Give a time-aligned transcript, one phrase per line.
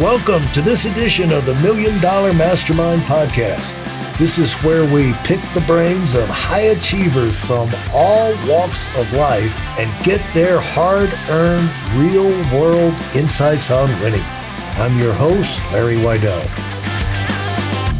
[0.00, 3.76] Welcome to this edition of the Million Dollar Mastermind Podcast.
[4.16, 9.54] This is where we pick the brains of high achievers from all walks of life
[9.78, 14.24] and get their hard earned, real world insights on winning.
[14.78, 16.42] I'm your host, Larry Weidel.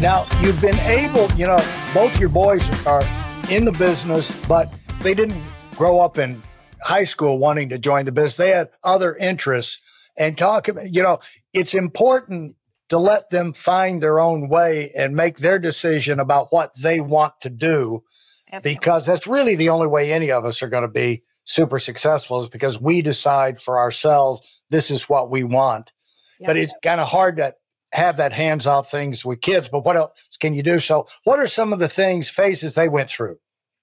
[0.01, 1.61] Now, you've been able, you know,
[1.93, 3.05] both your boys are
[3.51, 4.73] in the business, but
[5.03, 5.45] they didn't
[5.77, 6.43] grow up in
[6.81, 8.37] high school wanting to join the business.
[8.37, 9.79] They had other interests
[10.19, 11.19] and talk, about you know,
[11.53, 12.57] it's important
[12.93, 17.33] to let them find their own way and make their decision about what they want
[17.41, 18.05] to do
[18.53, 18.75] Absolutely.
[18.75, 22.41] because that's really the only way any of us are going to be super successful
[22.41, 25.91] is because we decide for ourselves this is what we want
[26.39, 26.49] yep.
[26.49, 27.55] but it's kind of hard to
[27.95, 31.39] have that hands off things with kids but what else can you do so what
[31.39, 33.39] are some of the things phases they went through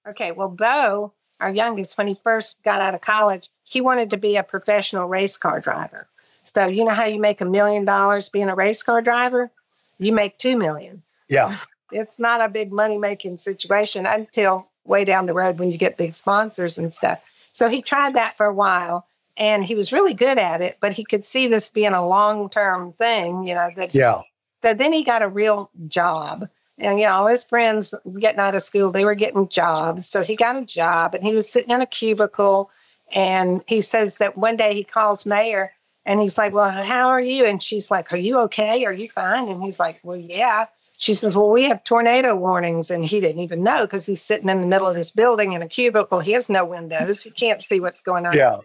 [0.08, 4.16] okay well bo our youngest when he first got out of college he wanted to
[4.16, 6.08] be a professional race car driver
[6.52, 9.50] so you know how you make a million dollars being a race car driver?
[9.98, 11.02] You make two million.
[11.28, 11.58] Yeah.
[11.92, 15.96] it's not a big money making situation until way down the road when you get
[15.96, 17.22] big sponsors and stuff.
[17.52, 20.92] So he tried that for a while and he was really good at it, but
[20.92, 23.70] he could see this being a long term thing, you know.
[23.76, 24.20] That, yeah.
[24.62, 26.48] So then he got a real job.
[26.78, 30.06] And you know, all his friends getting out of school, they were getting jobs.
[30.06, 32.70] So he got a job and he was sitting in a cubicle.
[33.12, 35.72] And he says that one day he calls Mayor
[36.10, 37.46] and he's like, Well, how are you?
[37.46, 38.84] And she's like, Are you okay?
[38.84, 39.48] Are you fine?
[39.48, 40.66] And he's like, Well, yeah.
[40.96, 42.90] She says, Well, we have tornado warnings.
[42.90, 45.62] And he didn't even know because he's sitting in the middle of this building in
[45.62, 46.18] a cubicle.
[46.18, 47.22] He has no windows.
[47.22, 48.36] He can't see what's going on.
[48.36, 48.58] Yeah.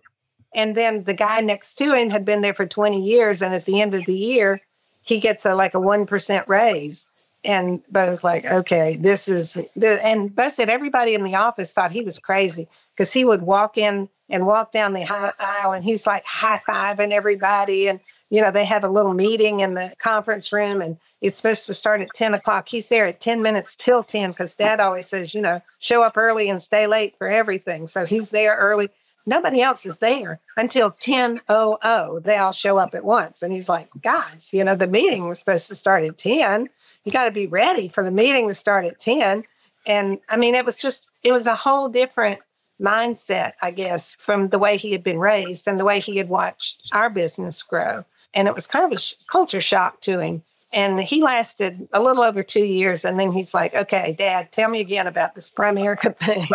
[0.56, 3.44] And then the guy next to him had been there for 20 years.
[3.44, 4.62] And at the end of the year,
[5.04, 7.06] he gets a like a 1% raise.
[7.44, 12.02] And Bo's like, okay, this is, and Bo said everybody in the office thought he
[12.02, 15.06] was crazy because he would walk in and walk down the
[15.40, 17.88] aisle and he's like high fiving everybody.
[17.88, 21.68] And, you know, they have a little meeting in the conference room and it's supposed
[21.68, 22.68] to start at 10 o'clock.
[22.68, 26.18] He's there at 10 minutes till 10 because dad always says, you know, show up
[26.18, 27.88] early and stay late for everything.
[27.88, 28.90] So he's there early.
[29.28, 32.24] Nobody else is there until 10.00.
[32.24, 33.42] They all show up at once.
[33.42, 36.70] And he's like, guys, you know, the meeting was supposed to start at 10.
[37.04, 39.44] You got to be ready for the meeting to start at 10.
[39.88, 42.40] And I mean, it was just, it was a whole different
[42.82, 46.30] mindset, I guess, from the way he had been raised and the way he had
[46.30, 48.06] watched our business grow.
[48.34, 50.44] And it was kind of a sh- culture shock to him.
[50.74, 53.06] And he lasted a little over two years.
[53.06, 56.48] And then he's like, okay, dad, tell me again about this Primerica thing.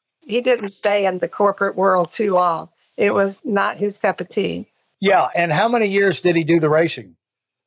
[0.20, 2.68] he didn't stay in the corporate world too long.
[2.96, 4.66] It was not his cup of tea.
[5.00, 5.28] Yeah.
[5.34, 7.16] And how many years did he do the racing?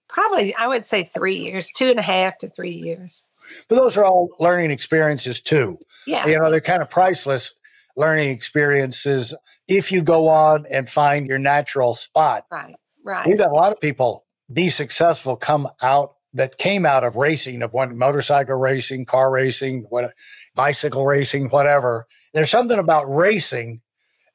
[0.09, 3.23] Probably, I would say three years, two and a half to three years.
[3.67, 5.77] But those are all learning experiences too.
[6.07, 6.27] Yeah.
[6.27, 7.53] You know, they're kind of priceless
[7.97, 9.33] learning experiences
[9.67, 12.45] if you go on and find your natural spot.
[12.51, 12.75] Right.
[13.03, 13.27] Right.
[13.27, 17.61] We've had a lot of people be successful come out that came out of racing,
[17.61, 20.13] of one motorcycle racing, car racing, what
[20.55, 22.07] bicycle racing, whatever.
[22.33, 23.81] There's something about racing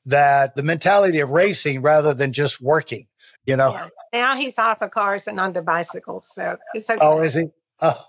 [0.05, 3.07] that the mentality of racing rather than just working,
[3.45, 3.73] you know.
[3.73, 3.89] Yeah.
[4.13, 6.29] Now he's off of cars and onto bicycles.
[6.33, 6.99] So it's okay.
[7.01, 7.47] Oh, is he?
[7.81, 8.05] Oh.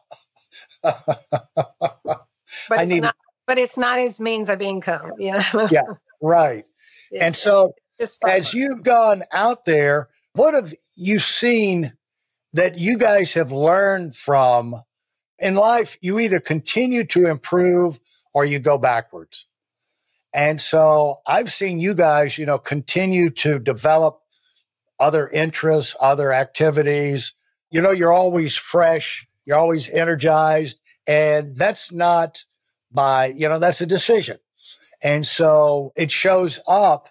[1.56, 2.26] but
[2.72, 3.16] I need not,
[3.46, 5.12] but it's not his means of income.
[5.18, 5.68] You know?
[5.72, 5.84] yeah,
[6.22, 6.66] right.
[7.12, 7.26] Yeah.
[7.26, 7.74] And so,
[8.26, 11.94] as you've gone out there, what have you seen
[12.54, 14.76] that you guys have learned from
[15.40, 15.98] in life?
[16.02, 18.00] You either continue to improve
[18.34, 19.48] or you go backwards.
[20.34, 24.22] And so, I've seen you guys, you know, continue to develop
[25.00, 27.34] other interests, other activities.
[27.72, 30.80] You know, you're always fresh you're always energized.
[31.08, 32.44] And that's not
[32.92, 34.38] by, you know, that's a decision.
[35.02, 37.10] And so it shows up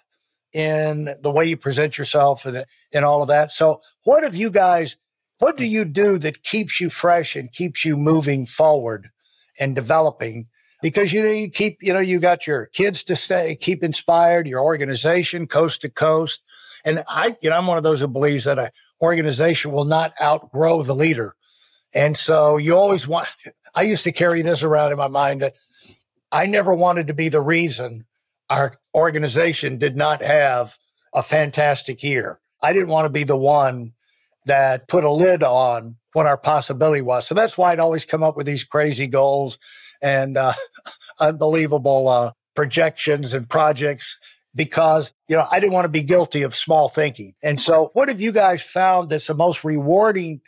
[0.53, 3.51] in the way you present yourself and, and all of that.
[3.51, 4.97] So, what have you guys,
[5.39, 9.09] what do you do that keeps you fresh and keeps you moving forward
[9.59, 10.47] and developing?
[10.81, 14.47] Because you know, you keep, you know, you got your kids to stay, keep inspired,
[14.47, 16.41] your organization coast to coast.
[16.85, 18.69] And I, you know, I'm one of those who believes that an
[19.01, 21.35] organization will not outgrow the leader.
[21.93, 23.27] And so you always want,
[23.73, 25.53] I used to carry this around in my mind that
[26.31, 28.05] I never wanted to be the reason
[28.49, 30.77] our organization did not have
[31.13, 32.39] a fantastic year.
[32.61, 33.93] I didn't want to be the one
[34.45, 37.27] that put a lid on what our possibility was.
[37.27, 39.57] So that's why I'd always come up with these crazy goals
[40.01, 40.53] and uh,
[41.19, 44.17] unbelievable uh, projections and projects
[44.55, 47.35] because you know I didn't want to be guilty of small thinking.
[47.43, 50.41] And so, what have you guys found that's the most rewarding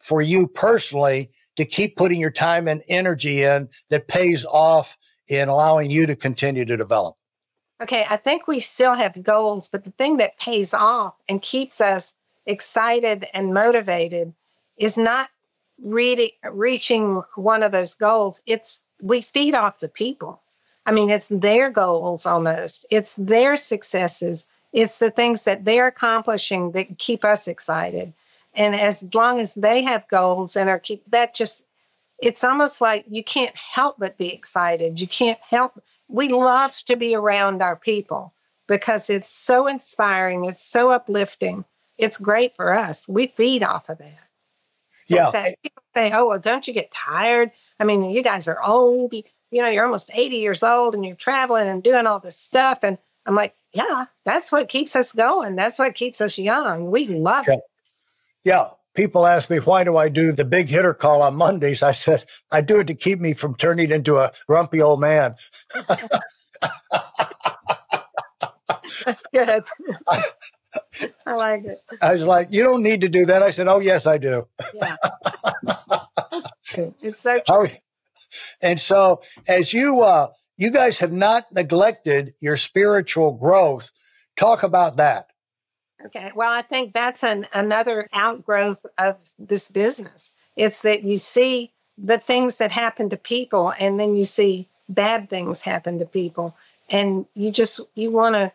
[0.00, 4.96] for you personally to keep putting your time and energy in that pays off
[5.28, 7.16] in allowing you to continue to develop?
[7.82, 11.80] Okay, I think we still have goals, but the thing that pays off and keeps
[11.80, 12.14] us
[12.46, 14.34] excited and motivated
[14.76, 15.30] is not
[15.82, 18.40] really reaching one of those goals.
[18.46, 20.42] It's we feed off the people.
[20.84, 22.84] I mean, it's their goals almost.
[22.90, 24.46] It's their successes.
[24.72, 28.12] It's the things that they're accomplishing that keep us excited.
[28.54, 31.64] And as long as they have goals and are keep that just
[32.18, 35.00] it's almost like you can't help but be excited.
[35.00, 38.34] You can't help we love to be around our people
[38.66, 41.64] because it's so inspiring, it's so uplifting.
[41.98, 43.08] It's great for us.
[43.08, 44.28] We feed off of that.
[45.08, 45.30] Yeah.
[45.62, 47.50] people say, "Oh, well, don't you get tired?
[47.78, 49.12] I mean, you guys are old.
[49.12, 52.38] You, you know, you're almost 80 years old and you're traveling and doing all this
[52.38, 55.56] stuff." And I'm like, "Yeah, that's what keeps us going.
[55.56, 56.90] That's what keeps us young.
[56.90, 57.60] We love it."
[58.44, 58.68] Yeah.
[58.94, 61.82] People ask me, why do I do the big hitter call on Mondays?
[61.82, 65.36] I said, I do it to keep me from turning into a grumpy old man.
[69.04, 69.62] That's good.
[71.26, 71.78] I like it.
[72.02, 73.42] I was like, you don't need to do that.
[73.42, 74.48] I said, oh, yes, I do.
[74.74, 74.96] Yeah.
[77.02, 77.68] it's so true.
[78.60, 83.90] And so as you, uh, you guys have not neglected your spiritual growth.
[84.36, 85.29] Talk about that.
[86.06, 86.32] Okay.
[86.34, 90.32] Well, I think that's an, another outgrowth of this business.
[90.56, 95.28] It's that you see the things that happen to people and then you see bad
[95.28, 96.56] things happen to people
[96.88, 98.52] and you just you want to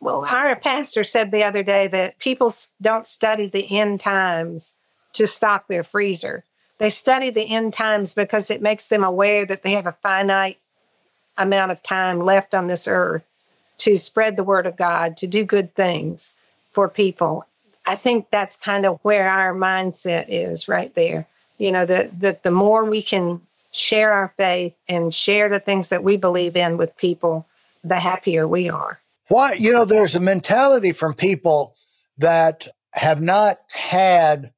[0.00, 4.72] well, our pastor said the other day that people don't study the end times
[5.12, 6.42] to stock their freezer.
[6.78, 10.58] They study the end times because it makes them aware that they have a finite
[11.38, 13.22] amount of time left on this earth
[13.78, 16.34] to spread the word of God, to do good things
[16.72, 17.46] for people.
[17.86, 21.26] I think that's kind of where our mindset is right there.
[21.58, 23.40] You know, that that the more we can
[23.72, 27.46] share our faith and share the things that we believe in with people,
[27.82, 29.00] the happier we are.
[29.28, 31.74] Why, you know, there's a mentality from people
[32.18, 34.52] that have not had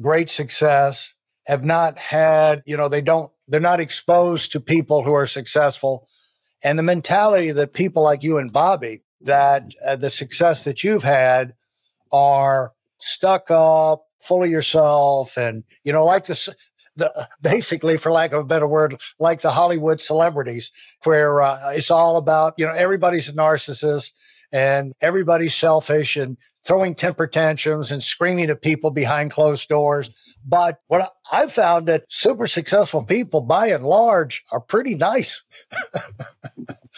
[0.00, 1.14] great success,
[1.46, 6.06] have not had, you know, they don't, they're not exposed to people who are successful.
[6.62, 11.04] And the mentality that people like you and Bobby, that uh, the success that you've
[11.04, 11.54] had
[12.12, 16.54] are stuck up, full of yourself, and, you know, like the,
[16.96, 20.70] the basically, for lack of a better word, like the Hollywood celebrities,
[21.04, 24.12] where uh, it's all about you know everybody's a narcissist
[24.52, 30.10] and everybody's selfish and throwing temper tantrums and screaming at people behind closed doors.
[30.44, 35.42] But what I've found that super successful people, by and large, are pretty nice.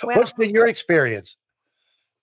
[0.03, 1.37] well, What's been your experience?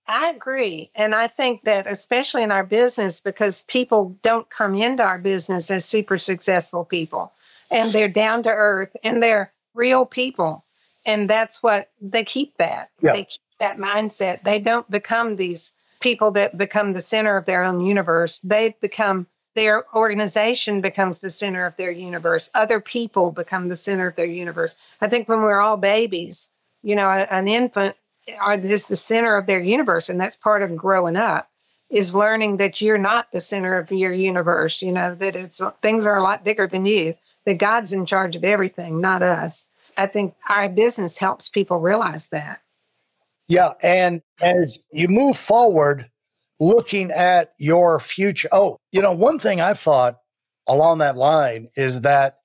[0.10, 0.90] I agree.
[0.96, 5.70] And I think that, especially in our business, because people don't come into our business
[5.70, 7.32] as super successful people
[7.70, 10.66] and they're down to earth and they're real people.
[11.06, 12.90] And that's what they keep that.
[13.00, 13.14] Yeah.
[13.14, 14.44] They keep that mindset.
[14.44, 18.40] They don't become these people that become the center of their own universe.
[18.40, 22.50] They become their organization becomes the center of their universe.
[22.56, 24.76] Other people become the center of their universe.
[25.02, 26.50] I think when we're all babies,
[26.82, 27.96] you know, an infant
[28.64, 31.50] is the center of their universe, and that's part of growing up
[31.90, 34.82] is learning that you're not the center of your universe.
[34.82, 37.16] You know that it's things are a lot bigger than you
[37.46, 39.66] that God's in charge of everything, not us.
[39.98, 42.62] I think our business helps people realize that.
[43.48, 43.74] Yeah.
[43.82, 46.10] And as you move forward,
[46.60, 50.20] looking at your future, oh, you know, one thing I've thought
[50.68, 52.40] along that line is that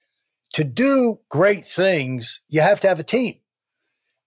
[0.54, 3.36] to do great things, you have to have a team.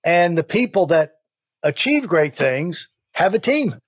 [0.06, 1.17] And the people that
[1.64, 3.80] achieve great things have a team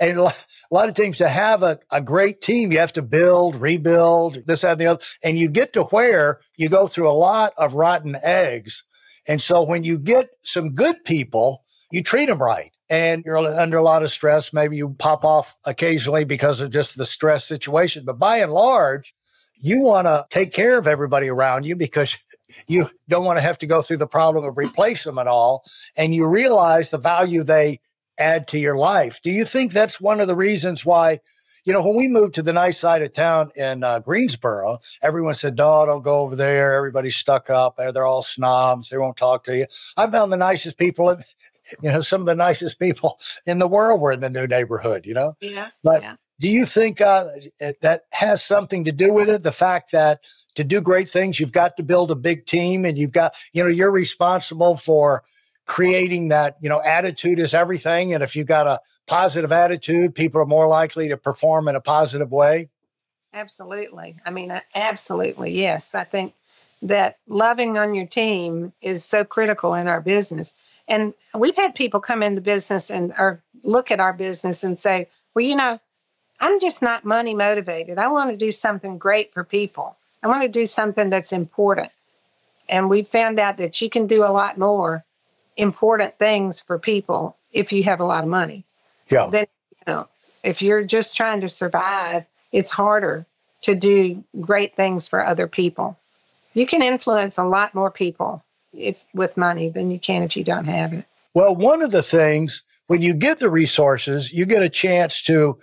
[0.00, 0.34] and a
[0.70, 4.62] lot of teams to have a, a great team, you have to build, rebuild, this,
[4.62, 5.04] that, and the other.
[5.24, 8.84] And you get to where you go through a lot of rotten eggs.
[9.28, 12.72] And so when you get some good people, you treat them right.
[12.88, 14.52] And you're under a lot of stress.
[14.52, 18.04] Maybe you pop off occasionally because of just the stress situation.
[18.04, 19.12] But by and large,
[19.56, 22.16] you want to take care of everybody around you because
[22.66, 25.64] you don't want to have to go through the problem of replace them at all.
[25.96, 27.80] And you realize the value they
[28.18, 29.20] add to your life.
[29.22, 31.20] Do you think that's one of the reasons why?
[31.64, 35.34] You know, when we moved to the nice side of town in uh, Greensboro, everyone
[35.34, 36.74] said, "No, don't go over there.
[36.74, 37.76] Everybody's stuck up.
[37.76, 38.88] They're all snobs.
[38.88, 41.18] They won't talk to you." I found the nicest people, in,
[41.82, 45.06] you know, some of the nicest people in the world were in the new neighborhood.
[45.06, 45.70] You know, yeah.
[45.82, 46.14] But yeah.
[46.38, 47.28] Do you think uh,
[47.80, 49.42] that has something to do with it?
[49.42, 50.20] The fact that
[50.54, 53.62] to do great things, you've got to build a big team, and you've got, you
[53.62, 55.22] know, you're responsible for
[55.66, 58.14] creating that, you know, attitude is everything.
[58.14, 61.80] And if you've got a positive attitude, people are more likely to perform in a
[61.80, 62.68] positive way.
[63.34, 64.16] Absolutely.
[64.24, 65.52] I mean, absolutely.
[65.60, 65.94] Yes.
[65.94, 66.34] I think
[66.82, 70.54] that loving on your team is so critical in our business.
[70.86, 74.78] And we've had people come in the business and or look at our business and
[74.78, 75.80] say, well, you know,
[76.40, 77.98] I'm just not money motivated.
[77.98, 79.96] I want to do something great for people.
[80.22, 81.90] I want to do something that's important.
[82.68, 85.04] And we found out that you can do a lot more
[85.56, 88.64] important things for people if you have a lot of money.
[89.08, 89.28] Yeah.
[89.28, 90.08] Then, you know,
[90.42, 93.26] if you're just trying to survive, it's harder
[93.62, 95.96] to do great things for other people.
[96.54, 100.44] You can influence a lot more people if with money than you can if you
[100.44, 101.04] don't have it.
[101.34, 105.58] Well, one of the things when you get the resources, you get a chance to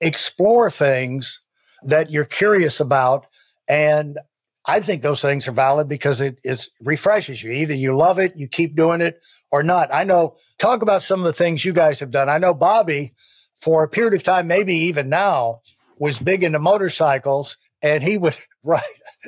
[0.00, 1.40] explore things
[1.82, 3.26] that you're curious about.
[3.68, 4.18] And
[4.64, 7.50] I think those things are valid because it is refreshes you.
[7.52, 9.94] Either you love it, you keep doing it, or not.
[9.94, 12.28] I know, talk about some of the things you guys have done.
[12.28, 13.14] I know Bobby,
[13.60, 15.60] for a period of time, maybe even now,
[15.98, 18.34] was big into motorcycles and he would
[18.64, 18.82] ride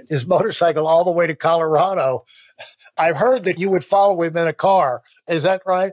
[0.08, 2.24] his motorcycle all the way to Colorado.
[2.96, 5.02] I've heard that you would follow him in a car.
[5.28, 5.92] Is that right?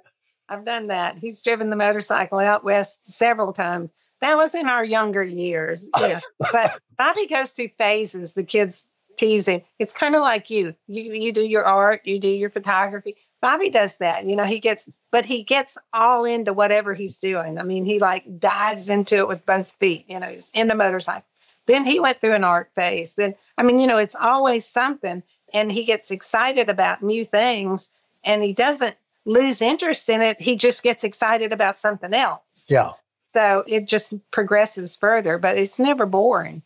[0.49, 1.17] I've done that.
[1.17, 3.91] He's driven the motorcycle out west several times.
[4.21, 5.89] That was in our younger years.
[5.99, 6.19] Yeah.
[6.51, 8.33] but Bobby goes through phases.
[8.33, 9.61] The kids tease him.
[9.79, 10.75] It's kind of like you.
[10.87, 13.15] You you do your art, you do your photography.
[13.41, 14.25] Bobby does that.
[14.25, 17.59] You know, he gets but he gets all into whatever he's doing.
[17.59, 20.05] I mean, he like dives into it with both feet.
[20.07, 21.25] You know, he's into motorcycle.
[21.67, 23.15] Then he went through an art phase.
[23.15, 27.89] Then I mean, you know, it's always something and he gets excited about new things
[28.23, 28.95] and he doesn't
[29.25, 30.41] lose interest in it.
[30.41, 32.65] He just gets excited about something else.
[32.69, 32.91] Yeah.
[33.35, 36.63] So it just progresses further, but it's never boring.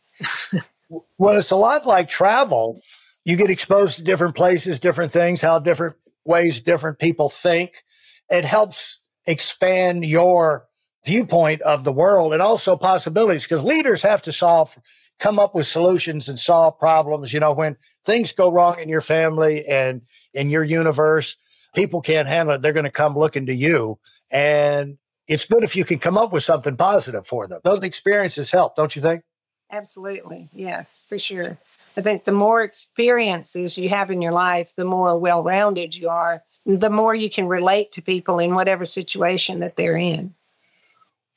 [1.18, 2.80] well, it's a lot like travel.
[3.26, 5.96] You get exposed to different places, different things, how different
[6.26, 7.84] ways different people think.
[8.30, 10.68] It helps expand your
[11.06, 14.76] viewpoint of the world and also possibilities because leaders have to solve
[15.18, 19.02] come up with solutions and solve problems you know when things go wrong in your
[19.02, 20.02] family and
[20.34, 21.38] in your universe
[21.74, 23.98] people can't handle it they're going to come looking to you
[24.32, 24.98] and
[25.30, 27.62] it's good if you can come up with something positive for them.
[27.64, 29.24] Those experiences help don't you think?
[29.72, 31.58] Absolutely yes for sure.
[31.96, 36.44] I think the more experiences you have in your life the more well-rounded you are
[36.66, 40.36] the more you can relate to people in whatever situation that they're in.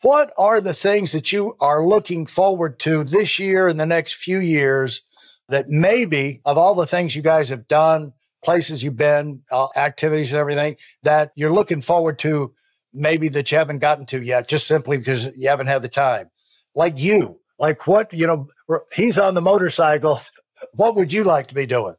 [0.03, 4.15] What are the things that you are looking forward to this year and the next
[4.15, 5.03] few years
[5.49, 10.33] that maybe of all the things you guys have done, places you've been, uh, activities
[10.33, 12.53] and everything that you're looking forward to
[12.93, 16.31] maybe that you haven't gotten to yet, just simply because you haven't had the time?
[16.75, 18.49] Like you, like what, you know,
[18.95, 20.21] he's on the motorcycle.
[20.75, 21.97] What would you like to be doing?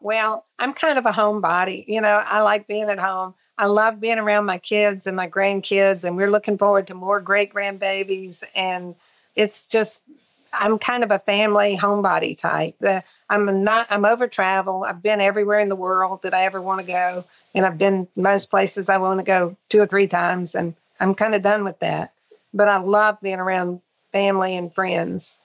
[0.00, 1.84] Well, I'm kind of a homebody.
[1.86, 3.34] You know, I like being at home.
[3.58, 7.20] I love being around my kids and my grandkids, and we're looking forward to more
[7.20, 8.42] great grandbabies.
[8.56, 8.94] And
[9.36, 10.04] it's just,
[10.52, 12.74] I'm kind of a family homebody type.
[12.80, 14.84] The, I'm not, I'm over travel.
[14.84, 17.24] I've been everywhere in the world that I ever want to go.
[17.54, 20.54] And I've been most places I want to go two or three times.
[20.54, 22.12] And I'm kind of done with that.
[22.52, 23.80] But I love being around
[24.12, 25.36] family and friends.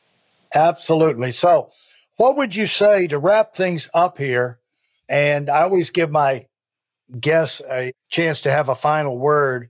[0.53, 1.31] Absolutely.
[1.31, 1.69] So,
[2.17, 4.59] what would you say to wrap things up here?
[5.09, 6.47] And I always give my
[7.19, 9.69] guests a chance to have a final word.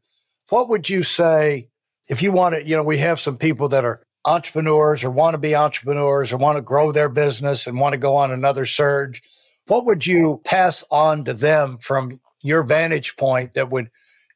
[0.50, 1.70] What would you say
[2.08, 2.65] if you want to?
[2.65, 6.38] You know, we have some people that are entrepreneurs or want to be entrepreneurs or
[6.38, 9.24] want to grow their business and want to go on another surge.
[9.67, 13.89] What would you pass on to them from your vantage point that would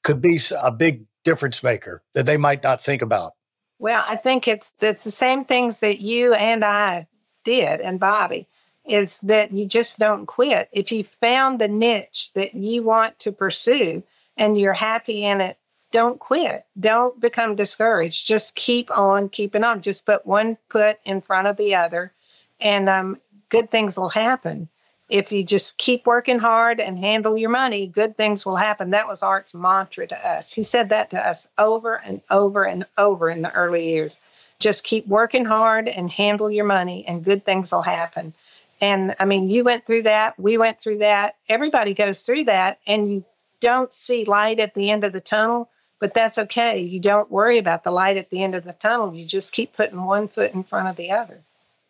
[0.03, 3.33] could be a big difference maker that they might not think about?
[3.77, 7.07] Well, I think it's it's the same things that you and I
[7.43, 8.47] did and Bobby
[8.85, 10.69] is that you just don't quit.
[10.71, 14.03] If you found the niche that you want to pursue
[14.37, 15.57] and you're happy in it,
[15.91, 16.65] don't quit.
[16.79, 18.25] Don't become discouraged.
[18.25, 19.81] Just keep on keeping on.
[19.81, 22.13] Just put one foot in front of the other,
[22.59, 23.19] and um,
[23.49, 24.69] good things will happen.
[25.09, 28.91] If you just keep working hard and handle your money, good things will happen.
[28.91, 30.53] That was Art's mantra to us.
[30.53, 34.19] He said that to us over and over and over in the early years.
[34.59, 38.33] Just keep working hard and handle your money, and good things will happen.
[38.79, 42.79] And I mean, you went through that, we went through that, everybody goes through that,
[42.87, 43.25] and you
[43.59, 45.69] don't see light at the end of the tunnel,
[46.01, 46.79] but that's okay.
[46.79, 49.13] You don't worry about the light at the end of the tunnel.
[49.13, 51.43] You just keep putting one foot in front of the other.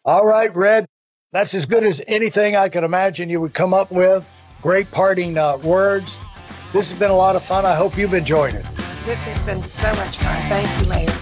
[0.04, 0.86] All right, Red.
[1.32, 4.26] That's as good as anything I could imagine you would come up with.
[4.62, 6.18] Great parting uh, words.
[6.74, 7.66] This has been a lot of fun.
[7.66, 8.66] I hope you've enjoyed it.
[9.06, 10.50] This has been so much fun.
[10.50, 11.18] Thank you, Mayor.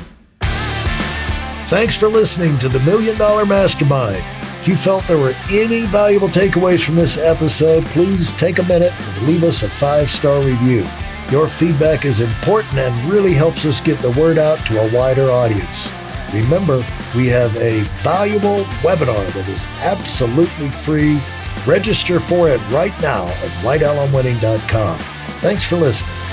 [1.68, 4.24] Thanks for listening to the Million Dollar Mastermind.
[4.60, 8.94] If you felt there were any valuable takeaways from this episode, please take a minute
[9.00, 10.88] and leave us a five star review.
[11.32, 15.30] Your feedback is important and really helps us get the word out to a wider
[15.30, 15.88] audience.
[16.34, 16.84] Remember,
[17.16, 21.20] we have a valuable webinar that is absolutely free.
[21.68, 24.98] Register for it right now at weidelonwinning.com.
[25.40, 26.29] Thanks for listening.